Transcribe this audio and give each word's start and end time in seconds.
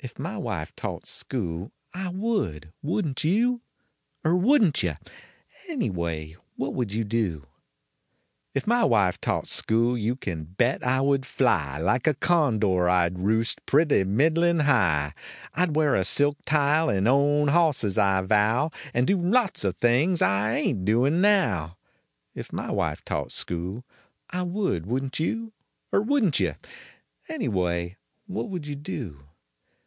If 0.00 0.16
my 0.16 0.36
wife 0.36 0.76
taught 0.76 1.08
school, 1.08 1.72
I 1.92 2.08
would, 2.10 2.72
wouldn 2.94 3.16
t 3.16 3.36
you? 3.36 3.62
Er 4.24 4.36
wouldn 4.36 4.70
t 4.70 4.86
yuh? 4.86 4.94
Anyway 5.68 6.36
what 6.54 6.72
would 6.74 6.92
vou 6.92 7.02
do? 7.02 7.46
If 8.54 8.64
my 8.64 8.84
wife 8.84 9.20
taught 9.20 9.48
school 9.48 9.98
you 9.98 10.14
can 10.14 10.44
bet 10.44 10.86
I 10.86 11.00
would 11.00 11.24
tly 11.24 11.78
Like 11.78 12.06
a 12.06 12.14
condor, 12.14 12.88
I 12.88 13.08
d 13.08 13.16
roost 13.18 13.66
pretty 13.66 14.04
middlin 14.04 14.60
high; 14.60 15.14
I 15.54 15.66
d 15.66 15.72
wear 15.72 15.96
a 15.96 16.04
silk 16.04 16.38
tile 16.46 16.88
and 16.88 17.08
own 17.08 17.48
hosses, 17.48 17.98
I 17.98 18.20
vow, 18.20 18.70
And 18.94 19.04
do 19.04 19.20
lots 19.20 19.64
of 19.64 19.76
things 19.78 20.22
I 20.22 20.54
ain 20.58 20.86
t 20.86 20.92
doin 20.92 21.20
now. 21.20 21.76
If 22.36 22.52
my 22.52 22.70
wife 22.70 23.04
taught 23.04 23.32
school 23.32 23.84
I 24.30 24.42
would, 24.42 24.86
wouldn 24.86 25.10
t 25.10 25.24
you? 25.26 25.54
Er 25.92 26.00
wouldn 26.00 26.30
t 26.30 26.44
yuh? 26.44 26.54
Anyway 27.28 27.96
what 28.28 28.48
would 28.48 28.64
you 28.64 28.76
do 28.76 29.24